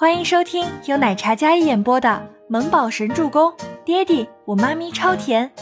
[0.00, 2.08] 欢迎收听由奶茶嘉一演播的
[2.50, 3.52] 《萌宝神助攻》，
[3.84, 5.52] 爹地我妈咪超甜，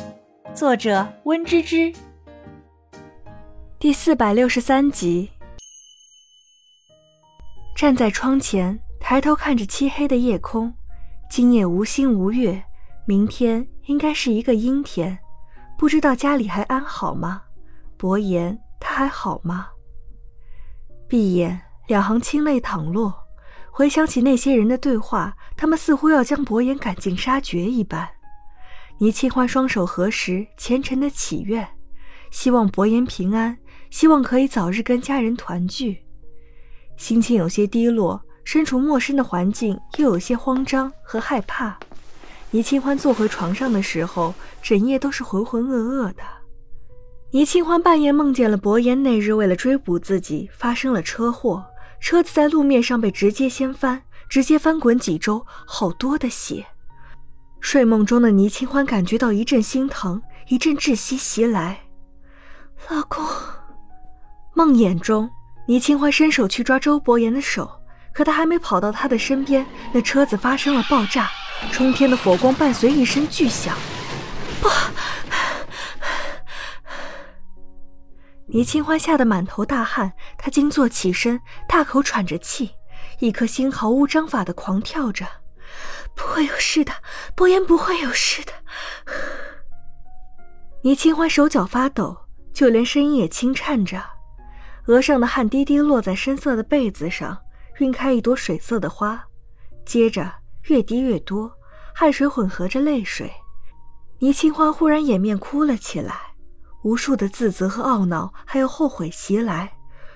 [0.54, 1.92] 作者温芝芝。
[3.80, 5.28] 第四百六十三集。
[7.74, 10.72] 站在窗前，抬头看着漆黑的夜空，
[11.28, 12.62] 今夜无星无月，
[13.06, 15.18] 明天应该是一个阴天，
[15.76, 17.42] 不知道家里还安好吗？
[17.96, 19.66] 伯言他还好吗？
[21.08, 23.12] 闭眼，两行清泪淌落。
[23.78, 28.08] 回想起那些人的对话，他们似乎要将伯言赶尽杀绝一般。
[28.98, 31.64] 倪清欢双手合十，虔诚的祈愿，
[32.32, 33.56] 希望伯言平安，
[33.88, 35.98] 希望可以早日跟家人团聚。
[36.96, 41.78] 心情有些低落，身处陌生的环境，又有些慌张和害怕。
[42.50, 46.24] 倪清欢坐回床上的时候，整夜都是浑浑噩噩的。
[47.30, 51.64] 倪清欢半夜梦见了伯言那日为了追捕自己发生了车祸。
[52.00, 56.66] 车子在路面上被直接掀翻，直接翻滚几周，好多的血。
[57.60, 61.80] 睡梦中的倪清欢感觉到一阵心疼，一阵窒息袭来。
[62.88, 63.24] 老公，
[64.54, 65.28] 梦魇中，
[65.66, 67.68] 倪清欢伸手去抓周伯言的手，
[68.12, 71.28] 可他还没跑到他的身边，那车子发生了爆炸，
[71.72, 73.76] 冲天的火光伴随一声巨响，
[74.62, 74.68] 不。
[78.48, 82.70] 倪清欢吓得满头大汗，她惊坐起身，大口喘着气，
[83.20, 85.26] 一颗心毫无章法的狂跳着。
[86.14, 86.92] 不会有事的，
[87.34, 88.52] 伯言不会有事的。
[90.82, 92.16] 倪清欢手脚发抖，
[92.54, 94.02] 就连声音也轻颤着，
[94.86, 97.36] 额上的汗滴滴落在深色的被子上，
[97.80, 99.22] 晕开一朵水色的花，
[99.84, 100.32] 接着
[100.64, 101.52] 越滴越多，
[101.94, 103.30] 汗水混合着泪水。
[104.20, 106.27] 倪清欢忽然掩面哭了起来。
[106.82, 109.72] 无数的自责和懊恼，还有后悔袭来。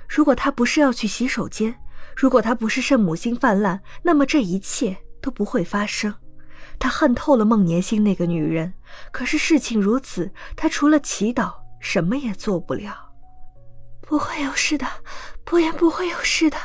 [0.08, 1.74] 如果他不是要去洗手间，
[2.16, 6.14] 如果他不是圣母心泛滥，那么这一切都不会发生。
[6.78, 8.74] 他恨透了孟年心那个女人，
[9.10, 12.94] 可是事情如此，他除了祈祷，什么也做不了。
[14.00, 14.86] 不会有事的，
[15.44, 16.56] 伯言不会有事的。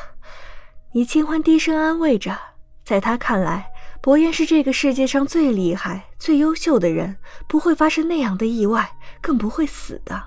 [0.93, 2.37] 倪清欢低声安慰着，
[2.83, 3.69] 在他看来。
[4.07, 10.23] 伯言是这个世界上最厉害、最优秀的人，不会发生那样的意外，更不会死的。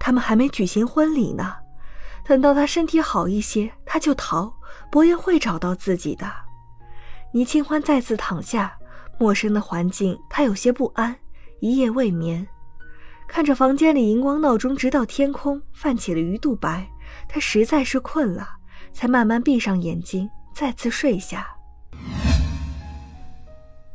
[0.00, 1.54] 他们还没举行婚礼呢，
[2.26, 4.52] 等到他身体好一些，他就逃。
[4.90, 6.28] 伯言会找到自己的。
[7.32, 8.76] 倪清欢再次躺下，
[9.16, 11.16] 陌生的环境，他有些不安，
[11.60, 12.44] 一夜未眠。
[13.28, 16.84] 看着房间里荧光闹钟，直到天空泛起了鱼肚白，
[17.28, 18.56] 他实在是困了，
[18.92, 21.46] 才慢慢闭上眼睛，再次睡下。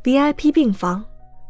[0.06, 1.04] VIP 病房，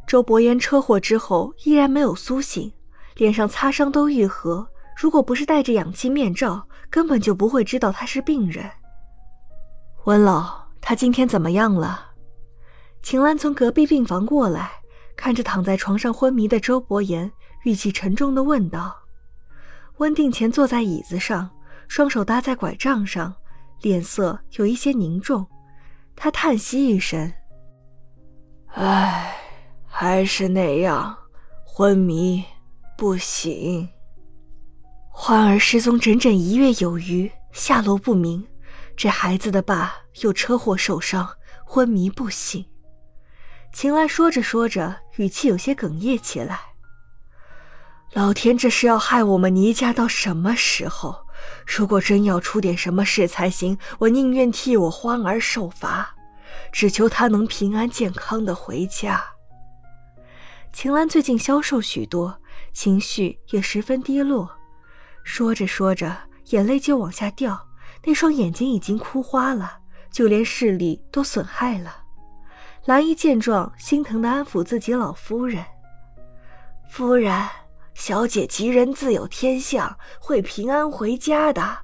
[0.06, 2.72] 周伯言车祸之后依然没有苏醒，
[3.16, 4.66] 脸上擦伤都愈合。
[4.96, 8.64] 如果不是戴着氧气面罩，根本就不会知道他是病人。
[10.06, 12.12] 温老，他今天怎么样了？
[13.02, 14.70] 秦岚从隔壁病房过来，
[15.18, 17.30] 看着躺在床上昏迷的周伯言，
[17.64, 18.96] 语气沉重地问道。
[19.98, 21.50] 温定前坐在椅子上，
[21.88, 23.34] 双手搭在拐杖上，
[23.82, 25.46] 脸色有一些凝重，
[26.16, 27.30] 他叹息一声。
[28.78, 29.34] 唉，
[29.86, 31.16] 还是那样，
[31.64, 32.44] 昏迷
[32.94, 33.88] 不醒。
[35.08, 38.46] 欢儿失踪整整一月有余，下落不明。
[38.94, 41.26] 这孩子的爸又车祸受伤，
[41.64, 42.66] 昏迷不醒。
[43.72, 46.60] 秦岚说着说着，语气有些哽咽起来。
[48.12, 51.24] 老天，这是要害我们倪家到什么时候？
[51.66, 56.15] 如果真要出点什么事才行，我宁愿替我欢儿受罚。
[56.72, 59.24] 只求他能平安健康的回家。
[60.72, 62.40] 秦岚最近消瘦许多，
[62.72, 64.50] 情绪也十分低落，
[65.24, 66.14] 说着说着，
[66.50, 67.66] 眼泪就往下掉，
[68.04, 69.78] 那双眼睛已经哭花了，
[70.10, 72.04] 就连视力都损害了。
[72.84, 75.64] 兰姨见状，心疼的安抚自己老夫人
[76.88, 77.48] ：“夫人，
[77.94, 81.78] 小姐吉人自有天相，会平安回家的，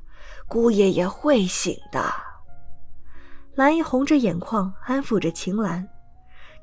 [0.46, 2.12] 姑爷也会醒的。”
[3.54, 5.86] 兰姨红着眼眶安抚着秦岚，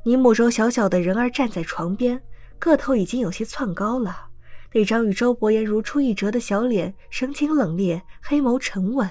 [0.03, 2.19] 倪木舟小小的人儿站在床边，
[2.57, 4.29] 个头已经有些窜高了，
[4.73, 9.07] 那张与周伯言如出一辙的小脸，神情冷冽，黑眸沉稳，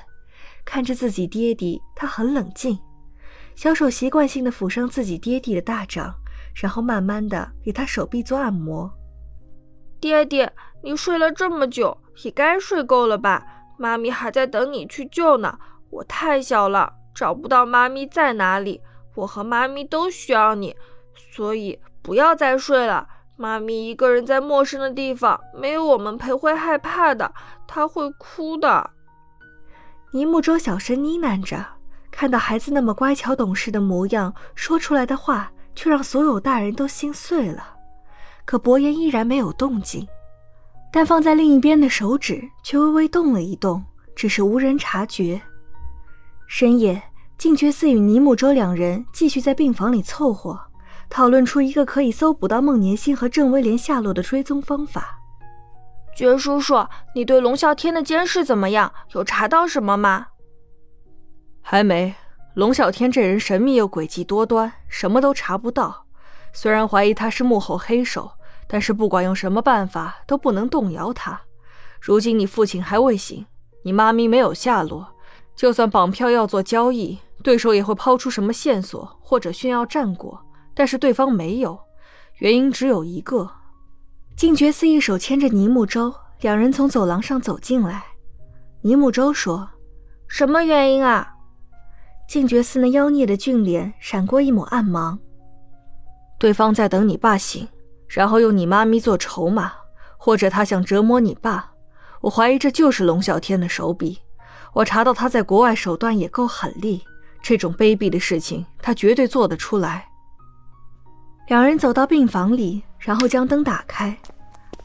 [0.65, 2.77] 看着自己爹地，他很冷静，
[3.55, 6.13] 小手习惯性的抚上自己爹地的大掌，
[6.61, 8.93] 然后慢慢的给他手臂做按摩。
[10.01, 13.47] 爹爹，你睡了这么久，也该睡够了吧？
[13.79, 15.57] 妈咪还在等你去救呢，
[15.91, 16.95] 我太小了。
[17.15, 18.81] 找不到妈咪在哪里，
[19.15, 20.77] 我和妈咪都需要你，
[21.33, 23.09] 所以不要再睡了。
[23.37, 27.33] 妈咪一个人在陌生的地方，没有我们陪会害怕的，
[27.67, 28.91] 她会哭的。
[30.11, 31.65] 尼木舟小声呢喃着，
[32.11, 37.77] 看到孩子那么乖巧懂事的模样，说出来的话却让所有大人都心碎了。
[38.45, 40.09] 可伯言依然没有动静，
[40.91, 43.85] 但放在另一边的手指却微微动了一动，
[44.17, 45.41] 只是无人察觉。
[46.51, 47.03] 深夜，
[47.37, 50.59] 静觉寺与尼木舟两人继续在病房里凑合，
[51.11, 55.21] 讨论出一个可以搜捕到孟年星和郑威廉下落的追踪方法。
[56.17, 58.91] 觉叔叔，你对龙啸天的监视怎么样？
[59.13, 60.29] 有查到什么吗？
[61.61, 62.15] 还没。
[62.55, 66.07] 龙啸天这人神秘又诡计多端，什么都查不到。
[66.55, 68.33] 虽然怀疑他是幕后黑手，
[68.67, 71.39] 但是不管用什么办法都不能动摇他。
[72.01, 73.45] 如今你父亲还未醒，
[73.83, 75.15] 你妈咪没有下落，
[75.59, 80.41] 就算绑票要做交易，对手也会抛出什么线索或者炫耀战果，
[80.73, 81.77] 但是对方没有，
[82.37, 83.51] 原因只有一个。
[84.37, 88.05] 静觉寺一手牵着尼木舟，两人从走廊上走进来。
[88.83, 89.69] 尼木舟说
[90.31, 91.35] ：“什么原因啊？”
[92.29, 95.19] 静觉寺那妖孽的俊脸闪过一抹暗芒。
[96.39, 97.67] 对方在等你爸醒，
[98.07, 99.73] 然后用你妈咪做筹码，
[100.17, 101.73] 或者他想折磨你爸。
[102.21, 104.21] 我怀疑这就是龙啸天的手笔。
[104.75, 107.03] 我查到他在国外手段也够狠厉，
[107.43, 110.07] 这种卑鄙的事情他绝对做得出来。
[111.49, 114.17] 两人走到病房里，然后将灯打开。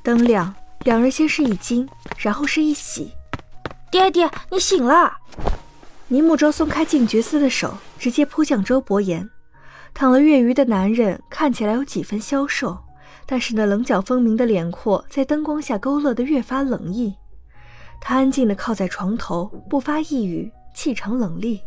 [0.01, 0.53] 灯亮，
[0.85, 1.87] 两人先是一惊，
[2.17, 3.11] 然后是一喜。
[3.91, 5.13] 爹爹，你醒了！
[6.07, 9.29] 尼木舟松开静觉寺的手，直接扑向周伯言。
[9.93, 12.77] 躺了月余的男人看起来有几分消瘦，
[13.25, 17.13] 但是那棱角分明的脸廓在灯光下勾勒得越发冷意。
[18.05, 21.61] 他安静地靠在床头，不发一语，气场冷厉。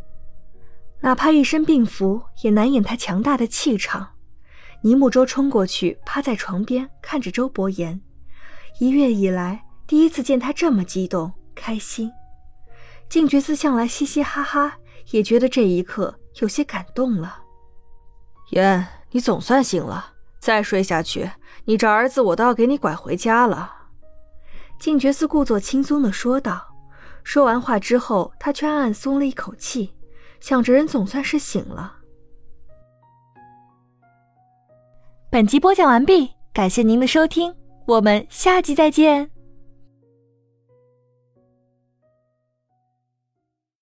[1.00, 4.06] 哪怕一身病服，也难掩他强大的气场。
[4.82, 7.98] 尼木舟冲过去，趴在床边看着周伯言，
[8.78, 12.12] 一月以来第一次见他这么激动开心。
[13.08, 14.74] 静觉寺向来嘻嘻哈哈，
[15.12, 17.38] 也觉得这一刻有些感动了。
[18.50, 21.30] 言，你总算醒了，再睡下去，
[21.64, 23.75] 你这儿子我都要给你拐回家了。
[24.78, 26.75] 静觉寺故作轻松的说道。
[27.25, 29.93] 说完话之后，他却暗暗松了一口气，
[30.38, 31.96] 想着人总算是醒了。
[35.28, 37.55] 本集播讲完毕，感谢您的收听，
[37.87, 39.35] 我们下集再见。